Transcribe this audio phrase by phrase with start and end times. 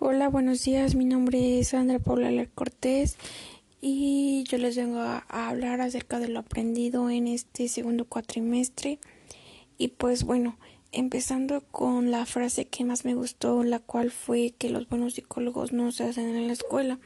[0.00, 0.94] Hola, buenos días.
[0.94, 3.16] Mi nombre es Sandra Paula Ler Cortés
[3.80, 9.00] y yo les vengo a, hablar acerca de lo aprendido en este segundo cuatrimestre.
[9.76, 10.56] Y pues bueno,
[10.92, 15.72] empezando con la frase que más me gustó, la cual fue que los buenos psicólogos
[15.72, 17.00] no se hacen en la escuela.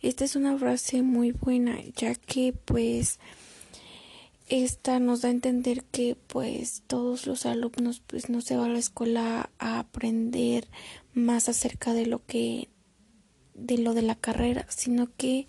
[0.00, 3.18] Esta es una frase muy buena, ya que pues
[4.48, 8.72] esta nos da a entender que pues todos los alumnos pues no se van a
[8.72, 10.66] la escuela a aprender
[11.24, 12.68] más acerca de lo que
[13.54, 15.46] de lo de la carrera, sino que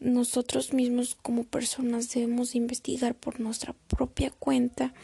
[0.00, 4.94] nosotros mismos como personas debemos investigar por nuestra propia cuenta,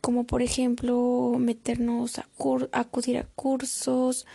[0.00, 2.28] como por ejemplo meternos a
[2.72, 4.26] acudir a cursos,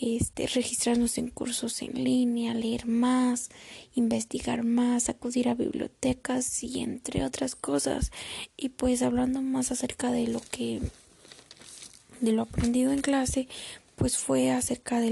[0.00, 3.50] este, registrarnos en cursos en línea, leer más,
[3.94, 8.10] investigar más, acudir a bibliotecas y entre otras cosas.
[8.56, 10.80] Y pues hablando más acerca de lo que
[12.24, 13.48] de lo aprendido en clase,
[13.96, 15.10] pues fue acerca de,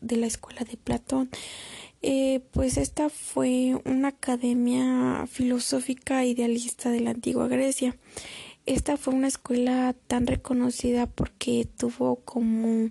[0.00, 1.30] de la escuela de Platón.
[2.02, 7.96] Eh, pues esta fue una academia filosófica idealista de la antigua Grecia.
[8.66, 12.90] Esta fue una escuela tan reconocida porque tuvo como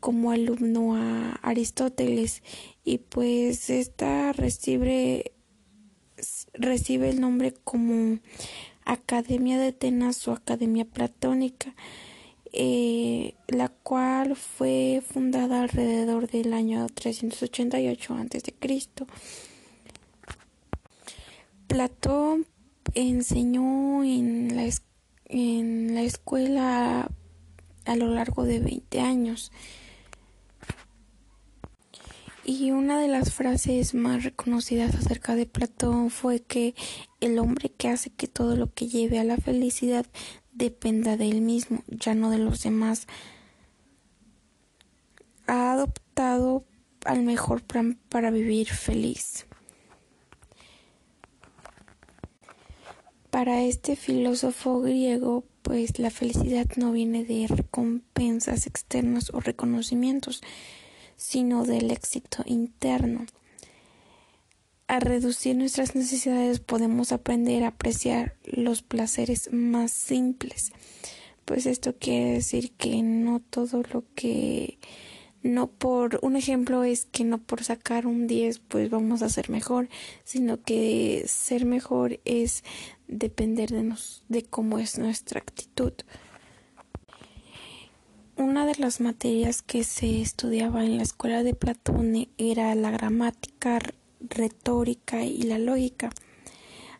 [0.00, 2.42] como alumno a Aristóteles
[2.84, 5.32] y pues esta recibe
[6.52, 8.18] recibe el nombre como
[8.84, 11.74] Academia de Atenas o Academia Platónica,
[12.56, 18.54] eh, la cual fue fundada alrededor del año 388 a.C.
[21.66, 22.46] Platón
[22.94, 24.70] enseñó en la,
[25.24, 27.10] en la escuela
[27.86, 29.50] a lo largo de 20 años.
[32.44, 36.76] Y una de las frases más reconocidas acerca de Platón fue que
[37.20, 40.06] el hombre que hace que todo lo que lleve a la felicidad
[40.54, 43.06] dependa de él mismo, ya no de los demás,
[45.46, 46.64] ha adoptado
[47.04, 49.46] al mejor plan para vivir feliz.
[53.30, 60.40] Para este filósofo griego, pues la felicidad no viene de recompensas externas o reconocimientos,
[61.16, 63.26] sino del éxito interno.
[64.86, 70.72] Al reducir nuestras necesidades podemos aprender a apreciar los placeres más simples.
[71.46, 74.78] Pues esto quiere decir que no todo lo que
[75.42, 79.48] no por un ejemplo es que no por sacar un 10 pues vamos a ser
[79.48, 79.88] mejor,
[80.22, 82.62] sino que ser mejor es
[83.08, 85.92] depender de nos de cómo es nuestra actitud.
[88.36, 93.78] Una de las materias que se estudiaba en la escuela de Platón era la gramática,
[94.28, 96.10] retórica y la lógica,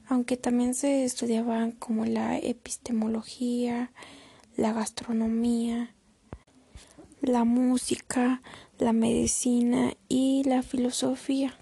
[0.06, 3.92] aunque también se estudiaban como la epistemología,
[4.56, 5.94] la gastronomía,
[7.20, 8.42] la música,
[8.78, 11.58] la medicina y la filosofía.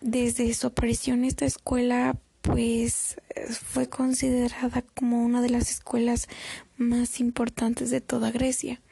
[0.00, 3.16] Desde su aparición esta escuela pues
[3.48, 6.28] fue considerada como una de las escuelas
[6.76, 8.82] más importantes de toda Grecia.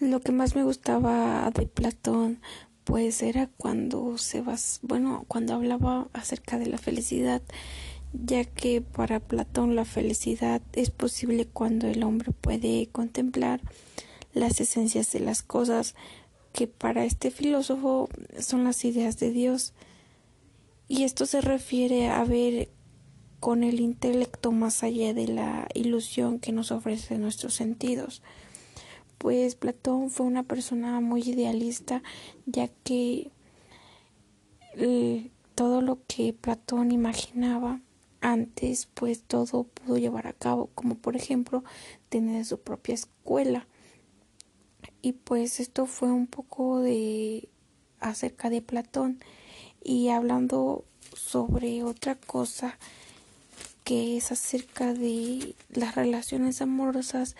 [0.00, 2.40] Lo que más me gustaba de Platón
[2.84, 7.42] pues era cuando se vas, bueno, cuando hablaba acerca de la felicidad,
[8.12, 13.60] ya que para Platón la felicidad es posible cuando el hombre puede contemplar
[14.32, 15.96] las esencias de las cosas,
[16.52, 18.08] que para este filósofo
[18.38, 19.74] son las ideas de Dios
[20.86, 22.70] y esto se refiere a ver
[23.40, 28.22] con el intelecto más allá de la ilusión que nos ofrecen nuestros sentidos.
[29.18, 32.02] Pues Platón fue una persona muy idealista,
[32.46, 33.30] ya que
[35.54, 37.80] todo lo que Platón imaginaba
[38.20, 41.64] antes, pues todo pudo llevar a cabo, como por ejemplo
[42.08, 43.66] tener su propia escuela.
[45.02, 47.48] Y pues esto fue un poco de
[48.00, 49.20] acerca de Platón.
[49.82, 50.84] Y hablando
[51.14, 52.78] sobre otra cosa
[53.84, 57.36] que es acerca de las relaciones amorosas,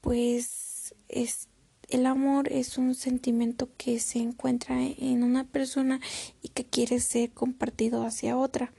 [0.00, 0.67] pues
[1.08, 1.48] es
[1.88, 6.00] el amor es un sentimiento que se encuentra en una persona
[6.42, 8.72] y que quiere ser compartido hacia otra.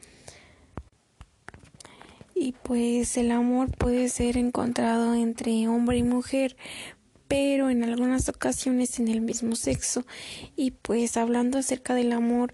[2.36, 6.56] Y pues el amor puede ser encontrado entre hombre y mujer,
[7.28, 10.06] pero en algunas ocasiones en el mismo sexo.
[10.56, 12.54] Y pues hablando acerca del amor,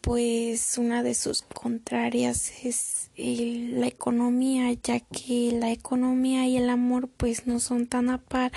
[0.00, 7.08] pues una de sus contrarias es la economía, ya que la economía y el amor
[7.08, 8.52] pues no son tan a par,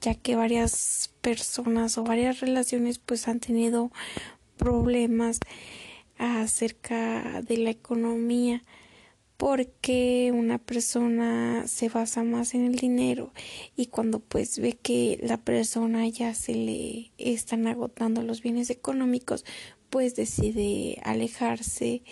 [0.00, 3.90] ya que varias personas o varias relaciones pues han tenido
[4.56, 5.40] problemas
[6.16, 8.62] acerca de la economía,
[9.36, 13.32] porque una persona se basa más en el dinero
[13.76, 19.44] y cuando pues ve que la persona ya se le están agotando los bienes económicos
[19.94, 22.02] pues decide alejarse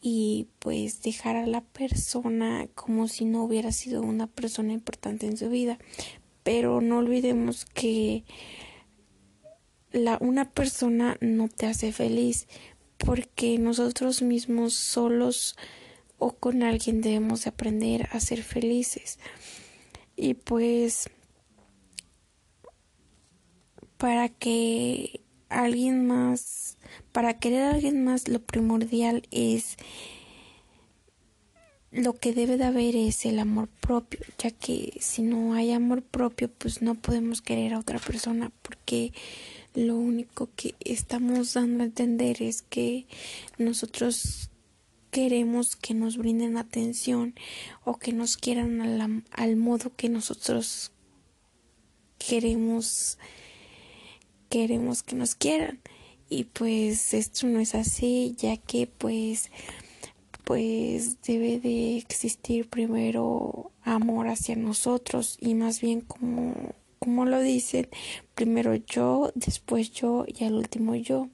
[0.00, 5.36] y pues dejar a la persona como si no hubiera sido una persona importante en
[5.36, 5.80] su vida
[6.44, 8.22] pero no olvidemos que
[9.90, 12.46] la una persona no te hace feliz
[12.98, 15.56] porque nosotros mismos solos
[16.18, 19.18] o con alguien debemos de aprender a ser felices.
[20.14, 21.10] Y pues
[23.96, 26.78] para que alguien más,
[27.12, 29.76] para querer a alguien más, lo primordial es
[31.92, 36.02] lo que debe de haber es el amor propio, ya que si no hay amor
[36.02, 39.12] propio, pues no podemos querer a otra persona, porque
[39.74, 43.06] lo único que estamos dando a entender es que
[43.56, 44.50] nosotros
[45.10, 47.34] queremos que nos brinden atención
[47.84, 48.82] o que nos quieran
[49.30, 50.92] al, modo que nosotros
[52.18, 53.18] queremos
[54.48, 55.80] queremos que nos quieran
[56.28, 59.50] y pues esto no es así ya que pues
[60.44, 66.54] pues debe de existir primero amor hacia nosotros y más bien como
[66.98, 67.88] como lo dicen,
[68.34, 71.28] primero yo, después yo y al último yo.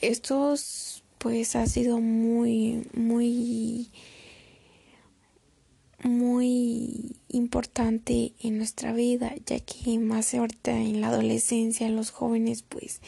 [0.00, 3.90] Estos pues ha sido muy muy
[6.06, 13.00] muy importante en nuestra vida ya que más ahorita en la adolescencia los jóvenes pues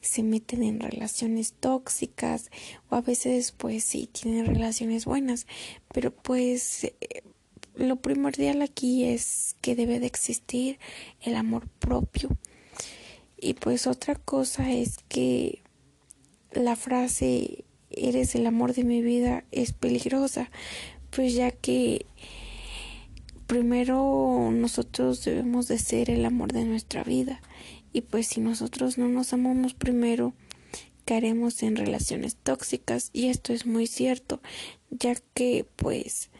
[0.00, 2.50] se meten en relaciones tóxicas
[2.90, 5.46] o a veces pues sí tienen relaciones buenas
[5.92, 7.22] pero pues eh,
[7.74, 10.78] lo primordial aquí es que debe de existir
[11.20, 12.30] el amor propio.
[13.36, 15.62] Y pues otra cosa es que
[16.52, 20.50] la frase eres el amor de mi vida es peligrosa,
[21.14, 22.06] pues ya que
[23.46, 27.40] primero nosotros debemos de ser el amor de nuestra vida.
[27.92, 30.34] Y pues si nosotros no nos amamos primero
[31.04, 33.10] caeremos en relaciones tóxicas.
[33.12, 34.40] Y esto es muy cierto
[34.90, 36.30] ya que pues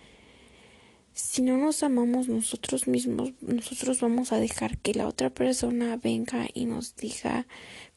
[1.13, 6.49] si no nos amamos nosotros mismos, nosotros vamos a dejar que la otra persona venga
[6.53, 7.47] y nos diga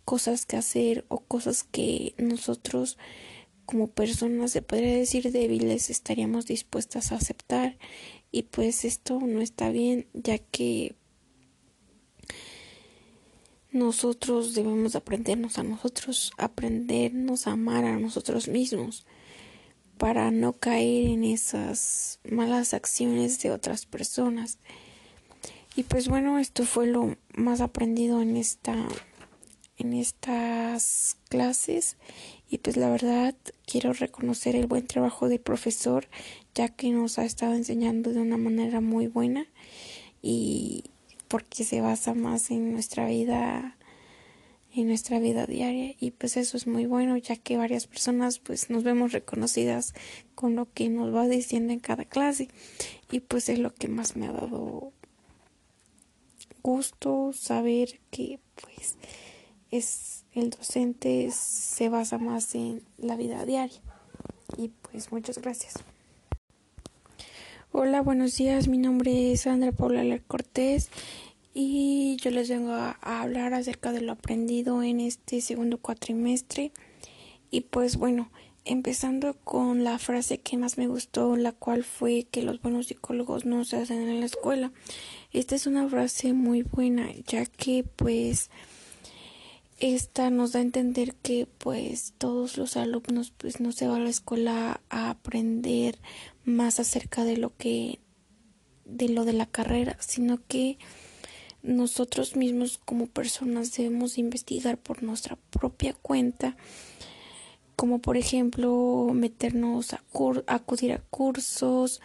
[0.05, 2.97] cosas que hacer o cosas que nosotros
[3.67, 7.77] como personas se podría decir débiles estaríamos dispuestas a aceptar
[8.31, 10.95] y pues esto no está bien ya que
[13.71, 19.05] nosotros debemos aprendernos a nosotros, aprendernos a amar a nosotros mismos
[19.97, 24.59] para no caer en esas malas acciones de otras personas.
[25.75, 28.87] Y pues bueno, esto fue lo más aprendido en esta
[29.77, 31.97] en estas clases
[32.49, 33.35] y pues la verdad
[33.65, 36.07] quiero reconocer el buen trabajo del profesor
[36.55, 39.47] ya que nos ha estado enseñando de una manera muy buena
[40.21, 40.85] y
[41.27, 43.77] porque se basa más en nuestra vida
[44.81, 45.95] en nuestra vida diaria.
[45.99, 49.93] Y pues eso es muy bueno ya que varias personas pues nos vemos reconocidas
[50.35, 52.49] con lo que nos va diciendo en cada clase.
[53.11, 54.91] Y pues es lo que más me ha dado
[56.61, 58.97] gusto saber que pues
[59.71, 63.81] es el docente se basa más en la vida diaria.
[64.57, 65.75] Y pues muchas gracias.
[67.71, 68.67] Hola, buenos días.
[68.67, 70.89] Mi nombre es Sandra Paula Cortés
[71.53, 76.71] y yo les vengo a, hablar acerca de lo aprendido en este segundo cuatrimestre.
[77.51, 78.29] Y pues bueno
[78.63, 83.45] empezando con la frase que más me gustó la cual fue que los buenos psicólogos
[83.45, 84.71] no se hacen en la escuela.
[85.31, 88.49] Esta es una frase muy buena ya que pues
[89.79, 94.03] esta nos da a entender que pues todos los alumnos pues no se van a
[94.05, 95.99] la escuela a aprender
[96.43, 97.99] más acerca de lo que
[98.85, 100.77] de lo de la carrera sino que
[101.67, 106.55] nosotros mismos como personas debemos investigar por nuestra propia cuenta,
[107.75, 110.01] como por ejemplo meternos a
[110.47, 112.01] acudir a cursos,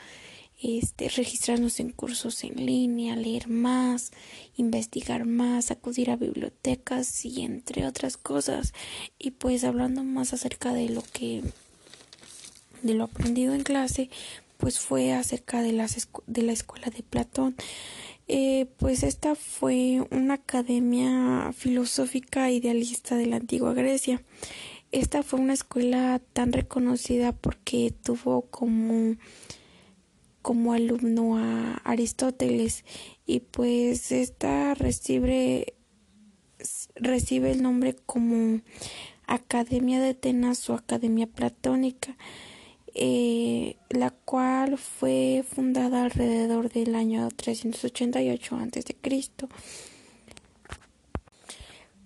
[0.63, 4.13] este, registrarnos en cursos en línea, leer más,
[4.57, 8.73] investigar más, acudir a bibliotecas y entre otras cosas.
[9.19, 11.43] Y pues hablando más acerca de lo que
[12.83, 14.11] de lo aprendido en clase,
[14.59, 17.57] pues fue acerca de, las, de la escuela de Platón.
[18.29, 24.23] Eh, pues esta fue una academia filosófica idealista de la antigua Grecia.
[24.93, 29.17] Esta fue una escuela tan reconocida porque tuvo como,
[30.43, 32.85] como alumno a Aristóteles
[33.25, 35.75] y pues esta recibe,
[36.97, 38.61] recibe el nombre como
[39.27, 42.17] Academia de Atenas o Academia Platónica.
[42.95, 48.97] eh, la cual fue fundada alrededor del año 388 a.C.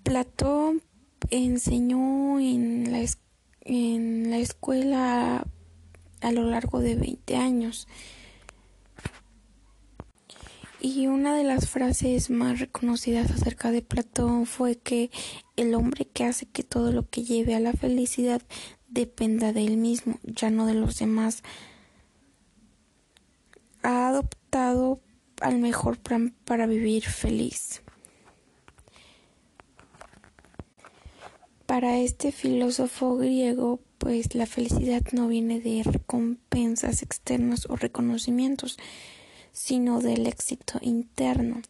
[0.05, 0.83] Platón
[1.31, 3.05] enseñó en la,
[3.63, 5.45] en la escuela
[6.21, 7.89] a lo largo de 20 años.
[10.81, 15.11] Y una de las frases más reconocidas acerca de Platón fue que
[15.57, 18.43] el hombre que hace que todo lo que lleve a la felicidad
[18.89, 21.43] dependa de él mismo, ya no de los demás,
[23.83, 25.01] ha adoptado
[25.41, 27.83] al mejor plan para vivir feliz.
[31.67, 38.79] Para este filósofo griego, pues la felicidad no viene de recompensas externas o reconocimientos,
[39.67, 41.61] sino del éxito interno.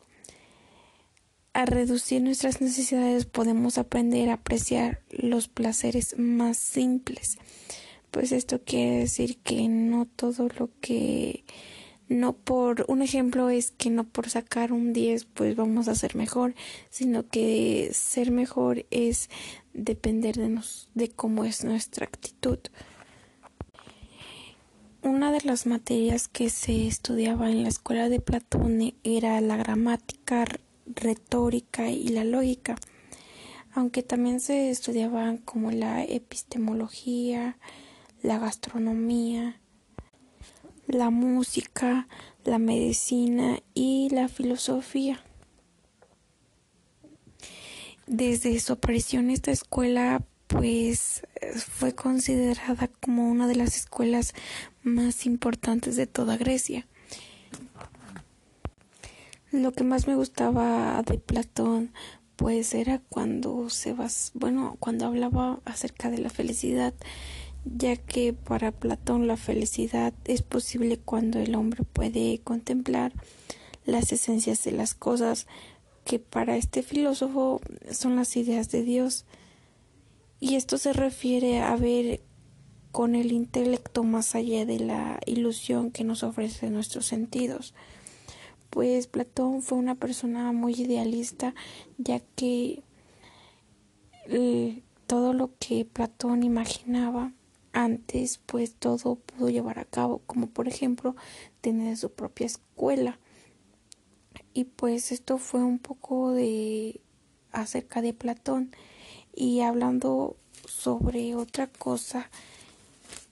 [1.55, 7.38] Al reducir nuestras necesidades podemos aprender a apreciar los placeres más simples.
[8.11, 11.45] Pues esto quiere decir que no todo lo que
[12.07, 16.17] no por un ejemplo es que no por sacar un 10 pues vamos a ser
[16.17, 16.55] mejor,
[16.91, 19.31] sino que ser mejor es
[19.73, 22.59] depender de nos de cómo es nuestra actitud.
[25.07, 30.45] Una de las materias que se estudiaba en la escuela de Platón era la gramática,
[30.85, 32.75] retórica y la lógica,
[33.73, 37.57] aunque también se estudiaban como la epistemología,
[38.21, 39.61] la gastronomía,
[40.89, 42.09] la música,
[42.45, 45.23] la medicina y la filosofía.
[48.09, 51.23] Desde su aparición esta escuela pues
[51.55, 54.35] fue considerada como una de las escuelas
[54.83, 56.87] más importantes de toda Grecia.
[59.53, 61.93] Lo que más me gustaba de Platón
[62.37, 66.93] pues era cuando se vas, bueno, cuando hablaba acerca de la felicidad,
[67.65, 73.12] ya que para Platón la felicidad es posible cuando el hombre puede contemplar
[73.87, 75.47] las esencias de las cosas,
[76.05, 77.61] que para este filósofo
[77.91, 79.25] son las ideas de Dios.
[80.38, 82.23] Y esto se refiere a ver
[82.93, 87.75] con el intelecto más allá de la ilusión que nos ofrecen nuestros sentidos.
[88.71, 91.55] Pues Platón fue una persona muy idealista,
[91.99, 92.83] ya que
[95.07, 97.33] todo lo que Platón imaginaba
[97.73, 101.14] antes, pues todo pudo llevar a cabo, como por ejemplo
[101.61, 103.19] tener su propia escuela.
[104.52, 107.00] Y pues esto fue un poco de
[107.52, 108.73] acerca de Platón
[109.37, 112.31] y hablando sobre otra cosa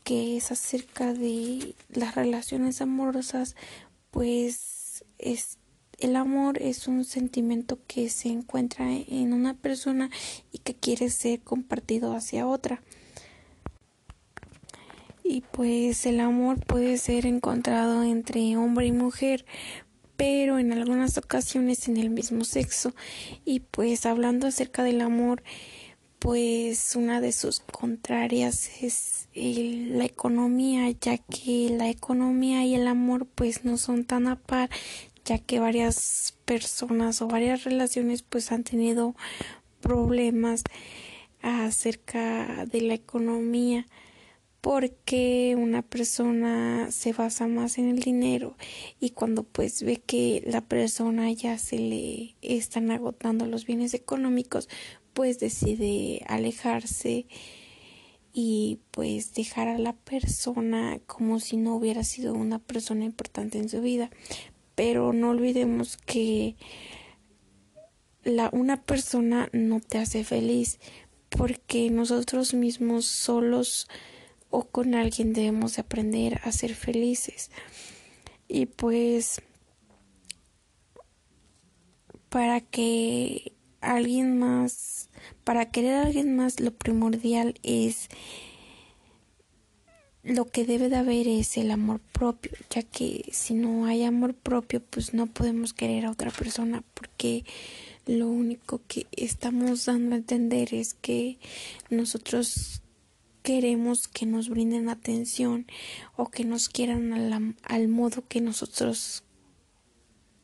[0.05, 3.57] que es acerca de las relaciones amorosas,
[4.11, 5.59] pues es
[5.99, 10.11] el amor es un sentimiento que se encuentra en una persona
[10.53, 12.83] y que quiere ser compartido hacia otra.
[15.23, 19.47] Y pues el amor puede ser encontrado entre hombre y mujer,
[20.17, 22.95] pero en algunas ocasiones en el mismo sexo.
[23.45, 25.43] Y pues hablando acerca del amor,
[26.25, 33.27] pues una de sus contrarias es la economía, ya que la economía y el amor
[33.27, 34.71] pues no son tan a par,
[35.27, 39.15] ya que varias personas o varias relaciones pues han tenido
[39.83, 40.65] problemas
[41.43, 43.87] acerca de la economía
[44.63, 48.57] porque una persona se basa más en el dinero
[48.99, 54.71] y cuando pues ve que la persona ya se le están agotando los bienes económicos
[55.15, 57.27] pues decide alejarse
[58.33, 63.69] y pues dejar a la persona como si no hubiera sido una persona importante en
[63.69, 64.11] su vida.
[64.75, 66.57] Pero no olvidemos que
[68.25, 70.81] la una persona no te hace feliz
[71.29, 73.89] porque nosotros mismos solos
[74.51, 77.51] o con alguien debemos aprender a ser felices.
[78.49, 79.41] Y pues
[82.29, 83.54] para que
[83.93, 85.09] alguien más,
[85.45, 88.09] para querer a alguien más, lo primordial es
[90.25, 94.35] lo que debe de haber es el amor propio, ya que si no hay amor
[94.35, 97.45] propio, pues no podemos querer a otra persona, porque
[98.07, 101.39] lo único que estamos dando a entender es que
[101.91, 102.81] nosotros
[103.43, 105.67] queremos que nos brinden atención
[106.17, 107.13] o que nos quieran
[107.63, 109.23] al, modo que nosotros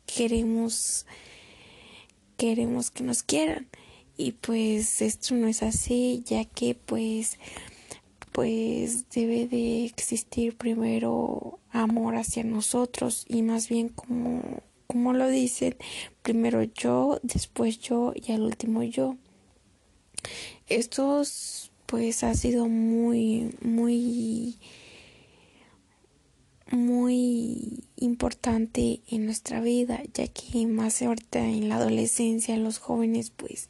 [0.05, 1.07] queremos
[2.41, 3.69] queremos que nos quieran.
[4.17, 7.39] Y pues esto no es así ya que pues
[8.33, 15.77] pues debe de existir primero amor hacia nosotros y más bien como como lo dicen
[16.23, 19.17] primero yo después yo y al último yo.
[20.67, 24.57] Estos pues ha sido muy muy
[26.71, 33.69] muy importante en nuestra vida, ya que más ahorita en la adolescencia los jóvenes pues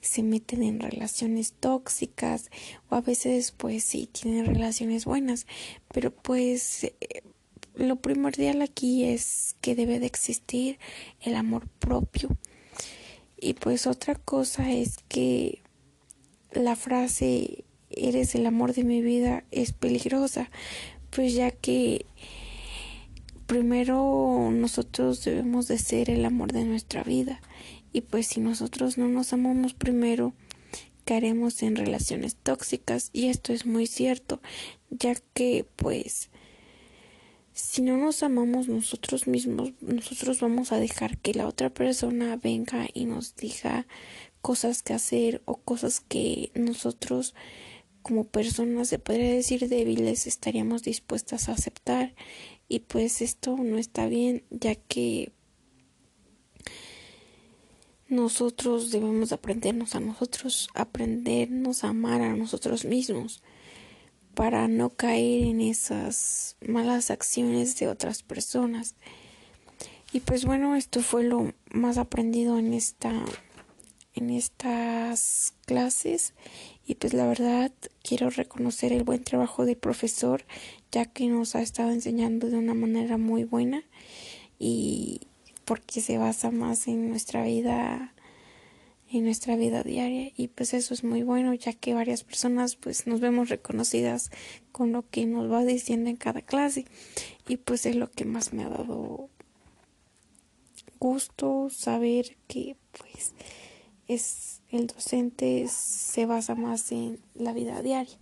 [0.00, 2.50] se meten en relaciones tóxicas
[2.88, 5.46] o a veces pues sí tienen relaciones buenas,
[5.92, 7.22] pero pues eh,
[7.74, 10.78] lo primordial aquí es que debe de existir
[11.20, 12.30] el amor propio.
[13.38, 15.62] Y pues otra cosa es que
[16.52, 20.50] la frase eres el amor de mi vida es peligrosa,
[21.10, 22.06] pues ya que
[23.46, 27.40] primero nosotros debemos de ser el amor de nuestra vida.
[27.92, 30.32] Y pues si nosotros no nos amamos primero
[31.04, 33.10] caeremos en relaciones tóxicas.
[33.12, 34.40] Y esto es muy cierto
[34.90, 36.30] ya que pues
[37.52, 42.86] si no nos amamos nosotros mismos nosotros vamos a dejar que la otra persona venga
[42.94, 43.86] y nos diga
[44.40, 47.34] cosas que hacer o cosas que nosotros
[48.02, 52.14] como personas se podría decir débiles estaríamos dispuestas a aceptar
[52.68, 55.32] y pues esto no está bien ya que
[58.08, 63.42] nosotros debemos aprendernos a nosotros, aprendernos a amar a nosotros mismos
[64.34, 68.96] para no caer en esas malas acciones de otras personas.
[70.12, 73.12] Y pues bueno, esto fue lo más aprendido en esta
[74.14, 76.34] en estas clases
[76.90, 77.70] y pues la verdad
[78.02, 80.44] quiero reconocer el buen trabajo del profesor
[80.90, 83.84] ya que nos ha estado enseñando de una manera muy buena
[84.58, 85.20] y
[85.64, 88.12] porque se basa más en nuestra vida
[89.08, 90.32] en nuestra vida diaria.
[90.36, 94.32] Y pues eso es muy bueno ya que varias personas pues nos vemos reconocidas
[94.72, 96.86] con lo que nos va diciendo en cada clase.
[97.46, 99.28] Y pues es lo que más me ha dado
[100.98, 103.32] gusto saber que pues
[104.08, 108.16] es el docente se basa más en la vida diaria.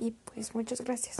[0.00, 1.18] Y pues muchas gracias.